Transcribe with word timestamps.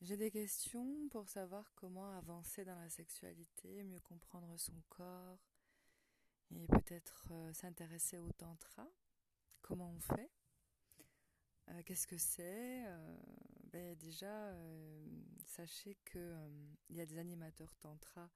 J'ai 0.00 0.16
des 0.16 0.30
questions 0.30 1.08
pour 1.10 1.28
savoir 1.28 1.74
comment 1.74 2.10
avancer 2.16 2.64
dans 2.64 2.78
la 2.78 2.88
sexualité, 2.88 3.84
mieux 3.84 4.00
comprendre 4.00 4.56
son 4.56 4.80
corps 4.88 5.38
et 6.50 6.66
peut-être 6.68 7.28
euh, 7.32 7.52
s'intéresser 7.52 8.16
au 8.16 8.32
tantra. 8.32 8.88
Comment 9.60 9.90
on 9.90 10.00
fait? 10.00 10.30
Euh, 11.68 11.82
Qu'est-ce 11.84 12.06
que 12.06 12.16
c'est? 12.16 12.86
Euh, 12.86 13.16
ben 13.72 13.94
Déjà, 13.98 14.54
sachez 15.44 15.98
qu'il 16.10 16.96
y 16.96 17.00
a 17.02 17.06
des 17.06 17.18
animateurs 17.18 17.76
tantra 17.76 18.30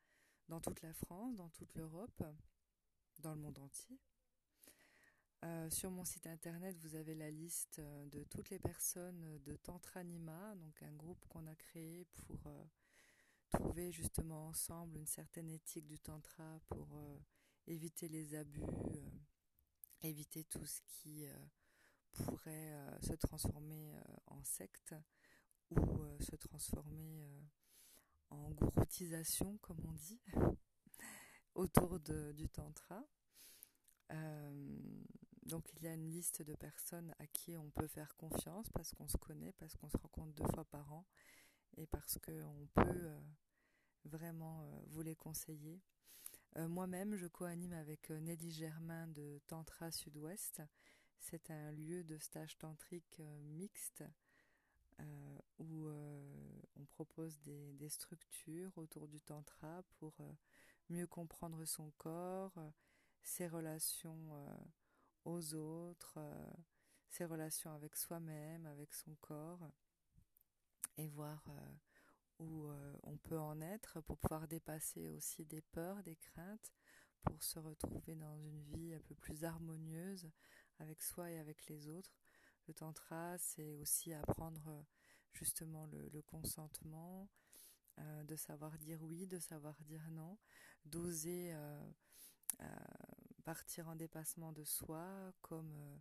dans 0.49 0.61
toute 0.61 0.83
la 0.83 0.93
France, 0.93 1.35
dans 1.35 1.49
toute 1.49 1.75
l'Europe, 1.77 2.23
dans 3.21 3.35
le 3.35 3.41
monde 3.41 3.59
entier. 3.59 3.99
Euh, 5.45 5.68
sur 5.68 5.90
mon 5.90 6.06
site 6.06 6.26
internet, 6.26 6.74
vous 6.80 6.95
avez 6.95 7.14
la 7.14 7.30
liste 7.30 7.79
euh, 7.79 8.06
de 8.06 8.24
toutes 8.24 8.48
les 8.48 8.58
personnes 8.58 9.38
de 9.44 9.56
Tantranima, 9.56 10.54
donc 10.54 10.82
un 10.82 10.93
groupe 10.93 11.22
qu'on 11.29 11.46
a 11.46 11.54
créé 11.54 12.07
pour 12.14 12.46
euh, 12.46 12.64
trouver 13.50 13.93
justement 13.93 14.46
ensemble 14.46 14.96
une 14.96 15.07
certaine 15.07 15.50
éthique 15.50 15.86
du 15.86 15.99
tantra 15.99 16.61
pour 16.68 16.99
éviter 17.66 18.08
les 18.08 18.35
abus, 18.35 18.64
éviter 20.00 20.44
tout 20.44 20.64
ce 20.64 20.80
qui 20.86 21.26
pourrait 22.13 22.74
se 23.02 23.13
transformer 23.13 23.94
en 24.26 24.43
secte 24.43 24.94
ou 25.71 26.04
se 26.21 26.35
transformer 26.36 27.22
en 28.30 28.50
gouroutisation, 28.50 29.58
comme 29.58 29.79
on 29.86 29.93
dit, 29.93 30.21
autour 31.54 32.00
du 32.00 32.48
tantra. 32.48 33.05
Euh, 34.12 35.03
donc 35.47 35.64
il 35.75 35.83
y 35.83 35.89
a 35.89 35.94
une 35.94 36.11
liste 36.11 36.42
de 36.42 36.55
personnes 36.55 37.14
à 37.19 37.27
qui 37.27 37.56
on 37.56 37.70
peut 37.70 37.86
faire 37.86 38.16
confiance 38.16 38.69
parce 38.70 38.92
qu'on 38.92 39.08
se 39.08 39.16
connaît, 39.16 39.52
parce 39.52 39.77
qu'on 39.77 39.89
se 39.89 39.97
rencontre 39.97 40.33
deux 40.33 40.47
fois 40.55 40.64
par 40.64 40.92
an 40.92 41.05
et 41.77 41.86
parce 41.86 42.19
qu'on 42.19 42.69
peut 42.74 42.82
euh, 42.86 43.20
vraiment 44.04 44.62
euh, 44.62 44.80
vous 44.88 45.02
les 45.02 45.16
conseiller. 45.16 45.80
Moi-même, 46.56 47.16
je 47.16 47.27
co-anime 47.27 47.72
avec 47.72 48.10
Nelly 48.10 48.52
Germain 48.52 49.08
de 49.08 49.41
Tantra 49.48 49.91
Sud-Ouest. 49.91 50.62
C'est 51.19 51.50
un 51.50 51.72
lieu 51.72 52.04
de 52.04 52.16
stage 52.16 52.56
tantrique 52.58 53.20
mixte 53.42 54.04
où 55.58 55.88
on 56.76 56.84
propose 56.84 57.41
des, 57.41 57.88
structures 57.88 58.70
autour 58.78 59.08
du 59.08 59.20
tantra 59.20 59.82
pour 59.98 60.14
mieux 60.91 61.08
comprendre 61.08 61.64
son 61.64 61.91
corps, 61.98 62.54
ses 63.24 63.48
relations 63.48 64.28
euh, 64.32 64.56
aux 65.25 65.55
autres, 65.55 66.14
euh, 66.19 66.53
ses 67.08 67.25
relations 67.25 67.72
avec 67.72 67.97
soi-même, 67.97 68.67
avec 68.67 68.92
son 68.92 69.14
corps, 69.17 69.70
et 70.97 71.08
voir 71.08 71.44
euh, 71.48 71.75
où 72.39 72.69
on 73.05 73.16
peut 73.16 73.39
en 73.39 73.61
être 73.61 74.00
pour 74.03 74.19
pouvoir 74.19 74.48
dépasser 74.48 75.08
aussi 75.11 75.44
des 75.44 75.62
peurs, 75.62 76.03
des 76.03 76.16
craintes, 76.16 76.72
pour 77.22 77.42
se 77.42 77.58
retrouver 77.58 78.16
dans 78.16 78.36
une 78.39 78.61
vie 78.62 78.92
un 78.92 79.00
peu 79.00 79.14
plus 79.14 79.44
harmonieuse 79.44 80.31
avec 80.78 81.00
soi 81.03 81.31
et 81.31 81.38
avec 81.38 81.66
les 81.69 81.88
autres. 81.88 82.19
Le 82.66 82.75
tantra, 82.75 83.38
c'est 83.38 83.72
aussi 83.75 84.12
apprendre 84.12 84.84
justement 85.33 85.86
le, 85.86 86.22
consentement, 86.22 87.31
de 87.98 88.36
savoir 88.36 88.77
dire 88.78 89.03
oui, 89.03 89.27
de 89.27 89.38
savoir 89.38 89.81
dire 89.84 90.11
non, 90.11 90.36
d'oser 90.84 91.55
euh, 92.61 92.66
partir 93.45 93.89
en 93.89 93.95
dépassement 93.95 94.53
de 94.53 94.64
soi, 94.64 95.33
comme 95.42 95.73
euh, 95.77 95.98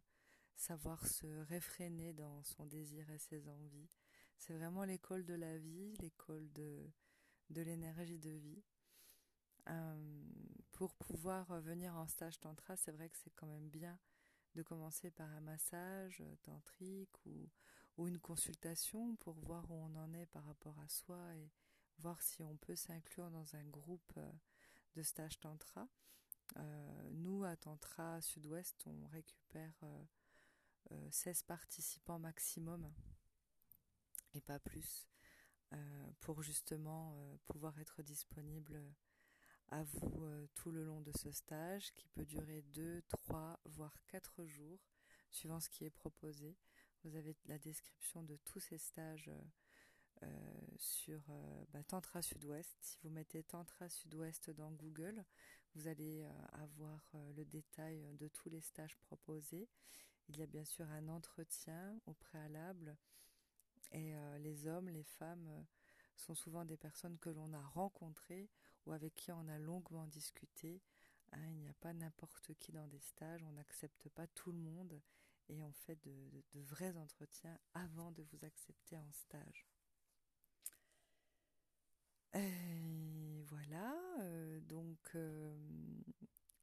savoir 0.55 1.05
se 1.05 1.27
réfréner 1.43 2.13
dans 2.13 2.41
son 2.43 2.65
désir 2.65 3.09
et 3.11 3.19
ses 3.19 3.47
envies. 3.49 3.89
C'est 4.37 4.53
vraiment 4.53 4.83
l'école 4.83 5.25
de 5.25 5.33
la 5.33 5.57
vie, 5.57 5.95
l'école 5.99 6.51
de, 6.53 6.89
de 7.49 7.61
l'énergie 7.61 8.19
de 8.19 8.29
vie. 8.29 8.63
Euh, 9.69 10.23
pour 10.71 10.95
pouvoir 10.95 11.61
venir 11.61 11.95
en 11.95 12.07
stage 12.07 12.39
tantra, 12.39 12.75
c'est 12.75 12.91
vrai 12.91 13.09
que 13.09 13.17
c'est 13.17 13.33
quand 13.35 13.47
même 13.47 13.69
bien 13.69 13.97
de 14.55 14.61
commencer 14.61 15.11
par 15.11 15.29
un 15.29 15.41
massage 15.41 16.23
tantrique 16.43 17.25
ou, 17.25 17.49
ou, 17.97 18.07
une 18.07 18.19
consultation 18.19 19.15
pour 19.17 19.35
voir 19.39 19.69
où 19.71 19.75
on 19.75 19.95
en 19.95 20.13
est 20.13 20.25
par 20.27 20.45
rapport 20.45 20.77
à 20.79 20.87
soi 20.89 21.35
et 21.35 21.49
voir 21.99 22.21
si 22.21 22.43
on 22.43 22.55
peut 22.57 22.75
s'inclure 22.75 23.31
dans 23.31 23.55
un 23.55 23.63
groupe 23.65 24.19
de 24.95 25.01
stage 25.01 25.39
tantra. 25.39 25.87
Euh, 26.57 27.09
nous, 27.11 27.43
à 27.43 27.55
Tantra 27.55 28.21
Sud-Ouest, 28.21 28.85
on 28.85 29.07
récupère 29.07 29.83
16 31.09 31.27
euh, 31.27 31.41
euh, 31.41 31.47
participants 31.47 32.19
maximum 32.19 32.91
et 34.33 34.41
pas 34.41 34.59
plus 34.59 35.07
pour 36.19 36.43
justement 36.43 37.17
pouvoir 37.47 37.79
être 37.79 38.03
disponible 38.03 38.79
à 39.69 39.83
vous 39.83 40.23
tout 40.53 40.71
le 40.71 40.83
long 40.83 41.01
de 41.01 41.11
ce 41.17 41.31
stage 41.31 41.95
qui 41.95 42.07
peut 42.09 42.25
durer 42.25 42.61
2, 42.73 43.01
3, 43.09 43.59
voire 43.65 43.97
4 44.07 44.45
jours 44.45 44.79
suivant 45.31 45.59
ce 45.59 45.69
qui 45.69 45.83
est 45.83 45.89
proposé. 45.89 46.55
Vous 47.03 47.15
avez 47.15 47.35
la 47.45 47.57
description 47.57 48.21
de 48.21 48.35
tous 48.45 48.59
ces 48.59 48.77
stages 48.77 49.31
sur 50.77 51.23
bah, 51.71 51.83
Tantra 51.83 52.21
Sud-Ouest. 52.21 52.77
Si 52.81 52.99
vous 53.01 53.09
mettez 53.09 53.41
Tantra 53.41 53.89
Sud-Ouest 53.89 54.51
dans 54.51 54.71
Google, 54.71 55.25
vous 55.75 55.87
allez 55.87 56.23
euh, 56.23 56.29
avoir 56.53 57.15
le 57.35 57.45
détail 57.45 58.05
de 58.19 58.27
tous 58.27 58.49
les 58.49 58.61
stages 58.61 58.97
proposés. 58.97 59.67
Il 60.29 60.37
y 60.37 60.43
a 60.43 60.47
bien 60.47 60.65
sûr 60.65 60.89
un 60.89 61.09
entretien 61.09 61.99
au 62.05 62.13
préalable 62.13 62.95
et 63.91 64.13
les 64.39 64.65
hommes, 64.65 64.89
les 64.89 65.03
femmes 65.03 65.65
sont 66.15 66.33
souvent 66.33 66.65
des 66.65 66.77
personnes 66.77 67.17
que 67.19 67.29
l'on 67.29 67.53
a 67.53 67.61
rencontrées 67.61 68.49
ou 68.85 68.91
avec 68.93 69.13
qui 69.15 69.31
on 69.31 69.47
a 69.47 69.59
longuement 69.59 70.07
discuté. 70.07 70.81
Hein, 71.33 71.45
il 71.49 71.57
n'y 71.59 71.69
a 71.69 71.73
pas 71.73 71.93
n'importe 71.93 72.53
qui 72.59 72.71
dans 72.71 72.87
des 72.87 72.99
stages, 72.99 73.43
on 73.43 73.51
n'accepte 73.51 74.09
pas 74.09 74.27
tout 74.27 74.51
le 74.51 74.59
monde 74.59 75.01
et 75.49 75.61
on 75.61 75.71
fait 75.73 75.97
de 76.03 76.43
vrais 76.53 76.95
entretiens 76.95 77.57
avant 77.73 78.11
de 78.11 78.23
vous 78.23 78.45
accepter 78.45 78.97
en 78.97 79.11
stage. 79.11 79.67
Euh, 83.75 84.59
donc 84.61 84.99
euh, 85.15 85.55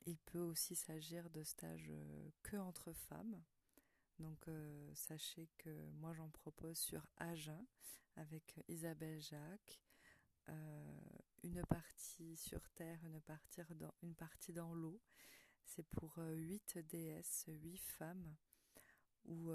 il 0.06 0.18
peut 0.18 0.40
aussi 0.40 0.74
s'agir 0.74 1.30
de 1.30 1.42
stages 1.42 1.90
euh, 1.90 2.30
que 2.42 2.56
entre 2.56 2.92
femmes. 2.92 3.42
Donc 4.18 4.50
sachez 4.92 5.48
que 5.56 5.70
moi 5.92 6.12
j'en 6.12 6.28
propose 6.28 6.76
sur 6.76 7.06
Agen 7.16 7.64
avec 8.16 8.60
Isabelle 8.68 9.18
Jacques, 9.18 9.80
une 11.42 11.62
partie 11.70 12.36
sur 12.36 12.60
Terre, 12.72 13.02
une 13.02 13.22
partie 13.22 13.62
dans, 13.76 13.94
une 14.02 14.14
partie 14.14 14.52
dans 14.52 14.74
l'eau. 14.74 15.00
C'est 15.64 15.84
pour 15.84 16.18
8 16.18 16.76
déesses, 16.80 17.46
8 17.48 17.78
femmes, 17.78 18.36
où 19.24 19.54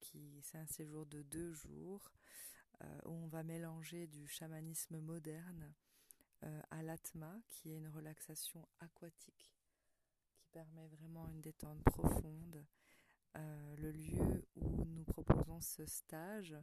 qui 0.00 0.42
c'est 0.42 0.58
un 0.58 0.66
séjour 0.66 1.06
de 1.06 1.22
deux 1.22 1.52
jours 1.52 2.10
où 3.04 3.12
on 3.12 3.28
va 3.28 3.44
mélanger 3.44 4.08
du 4.08 4.26
chamanisme 4.26 4.98
moderne 4.98 5.72
euh, 6.44 6.62
à 6.70 6.82
l'atma, 6.82 7.40
qui 7.48 7.70
est 7.70 7.76
une 7.76 7.88
relaxation 7.88 8.66
aquatique 8.80 9.54
qui 10.34 10.44
permet 10.52 10.88
vraiment 10.88 11.28
une 11.28 11.40
détente 11.40 11.82
profonde. 11.84 12.66
Euh, 13.36 13.76
le 13.76 13.90
lieu 13.92 14.46
où 14.56 14.84
nous 14.84 15.04
proposons 15.04 15.60
ce 15.60 15.86
stage, 15.86 16.56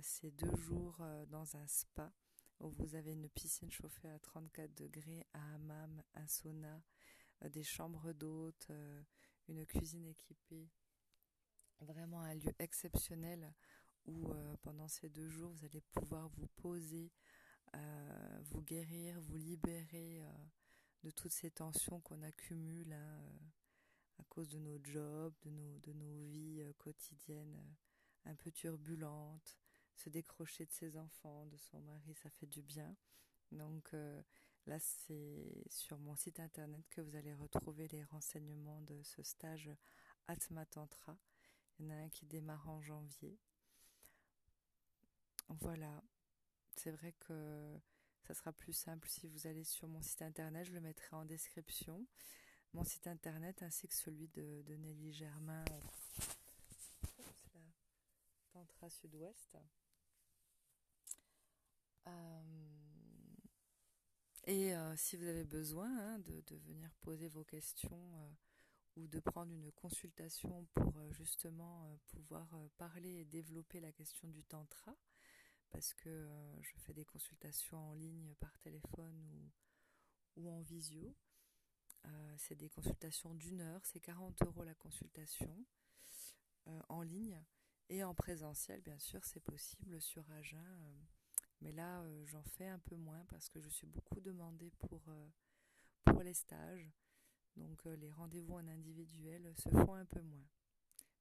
c'est 0.00 0.30
deux 0.30 0.56
jours 0.56 1.04
dans 1.26 1.56
un 1.56 1.66
spa 1.66 2.10
où 2.60 2.70
vous 2.70 2.94
avez 2.94 3.12
une 3.12 3.28
piscine 3.28 3.70
chauffée 3.70 4.08
à 4.08 4.18
34 4.18 4.74
degrés, 4.74 5.26
un 5.34 5.56
hammam, 5.56 6.02
un 6.14 6.26
sauna, 6.26 6.82
des 7.50 7.62
chambres 7.62 8.14
d'hôtes, 8.14 8.72
une 9.46 9.66
cuisine 9.66 10.06
équipée 10.06 10.70
vraiment 11.80 12.20
un 12.20 12.34
lieu 12.34 12.52
exceptionnel 12.58 13.52
où 14.06 14.30
euh, 14.30 14.56
pendant 14.62 14.88
ces 14.88 15.08
deux 15.08 15.28
jours 15.28 15.52
vous 15.52 15.64
allez 15.64 15.80
pouvoir 15.92 16.28
vous 16.28 16.48
poser, 16.56 17.12
euh, 17.74 18.38
vous 18.44 18.62
guérir, 18.62 19.20
vous 19.20 19.36
libérer 19.36 20.22
euh, 20.22 20.32
de 21.04 21.10
toutes 21.10 21.32
ces 21.32 21.50
tensions 21.50 22.00
qu'on 22.00 22.22
accumule 22.22 22.92
hein, 22.92 23.20
à 24.18 24.24
cause 24.24 24.48
de 24.48 24.58
nos 24.58 24.78
jobs, 24.82 25.34
de 25.42 25.50
nos, 25.50 25.78
de 25.78 25.92
nos 25.92 26.24
vies 26.26 26.62
quotidiennes 26.78 27.60
un 28.24 28.34
peu 28.34 28.50
turbulentes, 28.50 29.56
se 29.94 30.10
décrocher 30.10 30.66
de 30.66 30.72
ses 30.72 30.96
enfants, 30.96 31.46
de 31.46 31.56
son 31.56 31.80
mari, 31.80 32.14
ça 32.14 32.30
fait 32.30 32.46
du 32.46 32.62
bien. 32.62 32.94
Donc 33.52 33.94
là, 34.66 34.78
c'est 34.80 35.64
sur 35.70 35.98
mon 35.98 36.14
site 36.14 36.40
internet 36.40 36.84
que 36.90 37.00
vous 37.00 37.16
allez 37.16 37.32
retrouver 37.32 37.88
les 37.88 38.04
renseignements 38.04 38.82
de 38.82 39.02
ce 39.02 39.22
stage 39.22 39.70
Atma 40.26 40.66
Tantra 40.66 41.16
il 41.78 41.86
y 41.86 41.88
en 41.88 41.94
a 41.94 41.98
un 41.98 42.08
qui 42.08 42.26
démarre 42.26 42.68
en 42.68 42.80
janvier. 42.80 43.38
Voilà. 45.60 46.02
C'est 46.78 46.92
vrai 46.92 47.12
que 47.12 47.76
ça 48.22 48.34
sera 48.34 48.52
plus 48.52 48.72
simple 48.72 49.08
si 49.08 49.26
vous 49.26 49.48
allez 49.48 49.64
sur 49.64 49.88
mon 49.88 50.00
site 50.00 50.22
internet. 50.22 50.64
Je 50.64 50.72
le 50.72 50.80
mettrai 50.80 51.16
en 51.16 51.24
description. 51.24 52.06
Mon 52.72 52.84
site 52.84 53.08
internet 53.08 53.64
ainsi 53.64 53.88
que 53.88 53.94
celui 53.96 54.28
de, 54.28 54.62
Nelly 54.76 55.12
Germain. 55.12 55.64
Tantra 58.52 58.88
Sud-Ouest. 58.88 59.58
et 64.46 64.72
si 64.96 65.16
vous 65.16 65.26
avez 65.26 65.44
besoin 65.44 65.90
hein, 65.90 66.18
de, 66.20 66.40
de, 66.46 66.56
venir 66.56 66.94
poser 67.00 67.28
vos 67.28 67.44
questions 67.44 68.36
ou 68.96 69.08
de 69.08 69.18
prendre 69.18 69.52
une 69.52 69.72
consultation 69.72 70.64
pour 70.74 71.12
justement 71.12 71.98
pouvoir 72.06 72.48
parler 72.78 73.20
et 73.20 73.24
développer 73.24 73.80
la 73.80 73.92
question 73.92 74.28
du 74.28 74.44
tantra, 74.44 74.96
parce 75.70 75.94
que 75.94 76.28
je 76.60 76.76
fais 76.78 76.94
des 76.94 77.04
consultations 77.04 77.78
en 77.78 77.92
ligne 77.92 78.34
par 78.40 78.56
téléphone 78.58 79.50
ou, 80.36 80.50
en 80.50 80.60
visio. 80.60 81.14
Euh, 82.06 82.34
c'est 82.38 82.54
des 82.54 82.68
consultations 82.68 83.34
d'une 83.34 83.60
heure, 83.60 83.84
c'est 83.84 84.00
40 84.00 84.42
euros 84.42 84.62
la 84.62 84.74
consultation 84.74 85.66
euh, 86.68 86.80
en 86.88 87.02
ligne 87.02 87.42
et 87.88 88.04
en 88.04 88.14
présentiel, 88.14 88.80
bien 88.82 88.98
sûr, 88.98 89.24
c'est 89.24 89.40
possible 89.40 90.00
sur 90.00 90.30
Agen. 90.30 90.58
Euh, 90.58 91.00
mais 91.60 91.72
là, 91.72 92.04
j'en 92.26 92.42
fais 92.42 92.68
un 92.68 92.78
peu 92.78 92.94
moins 92.94 93.24
parce 93.26 93.48
que 93.48 93.60
je 93.60 93.68
suis 93.68 93.86
beaucoup 93.88 94.20
demandée 94.20 94.70
pour 94.78 95.02
les 96.22 96.34
stages. 96.34 96.88
Donc 97.56 97.84
les 97.84 98.12
rendez-vous 98.12 98.54
en 98.54 98.68
individuel 98.68 99.52
se 99.56 99.68
font 99.68 99.94
un 99.94 100.04
peu 100.04 100.20
moins. 100.22 100.46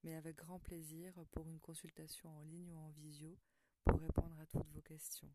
Mais 0.03 0.13
avec 0.13 0.35
grand 0.35 0.59
plaisir 0.59 1.13
pour 1.31 1.49
une 1.49 1.59
consultation 1.59 2.29
en 2.29 2.41
ligne 2.43 2.71
ou 2.71 2.77
en 2.77 2.89
visio 2.91 3.35
pour 3.85 3.99
répondre 3.99 4.39
à 4.39 4.45
toutes 4.45 4.69
vos 4.69 4.81
questions 4.81 5.31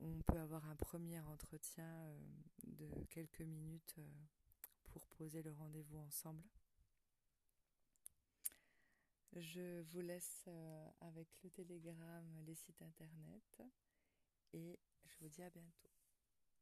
on 0.00 0.22
peut 0.22 0.38
avoir 0.38 0.64
un 0.68 0.76
premier 0.76 1.20
entretien 1.20 1.84
euh, 1.84 2.18
de 2.64 3.04
quelques 3.10 3.42
minutes 3.42 3.94
euh, 3.98 4.08
pour 4.92 5.06
poser 5.06 5.42
le 5.42 5.52
rendez-vous 5.52 5.98
ensemble. 5.98 6.42
Je 9.36 9.82
vous 9.82 10.00
laisse 10.00 10.44
euh, 10.48 10.88
avec 11.00 11.28
le 11.44 11.50
télégramme, 11.50 12.40
les 12.46 12.54
sites 12.54 12.82
internet 12.82 13.62
et 14.52 14.78
je 15.04 15.18
vous 15.20 15.28
dis 15.28 15.42
à 15.42 15.50
bientôt. 15.50 15.99